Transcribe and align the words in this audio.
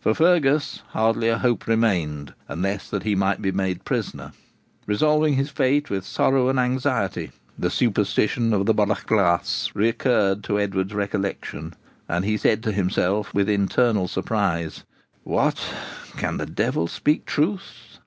For 0.00 0.14
Fergus 0.14 0.82
hardly 0.88 1.28
a 1.28 1.38
hope 1.38 1.68
remained, 1.68 2.34
unless 2.48 2.90
that 2.90 3.04
he 3.04 3.14
might 3.14 3.40
be 3.40 3.52
made 3.52 3.84
prisoner 3.84 4.32
Revolving 4.84 5.34
his 5.34 5.48
fate 5.48 5.90
with 5.90 6.04
sorrow 6.04 6.48
and 6.48 6.58
anxiety, 6.58 7.30
the 7.56 7.70
superstition 7.70 8.52
of 8.52 8.66
the 8.66 8.74
Bodach 8.74 9.06
Glas 9.06 9.70
recurred 9.76 10.42
to 10.42 10.58
Edward's 10.58 10.92
recollection, 10.92 11.72
and 12.08 12.24
he 12.24 12.36
said 12.36 12.64
to 12.64 12.72
himself, 12.72 13.32
with 13.32 13.48
internal 13.48 14.08
surprise 14.08 14.82
'What, 15.22 15.64
can 16.16 16.38
the 16.38 16.46
devil 16.46 16.88
speak 16.88 17.24
truth?' 17.24 17.98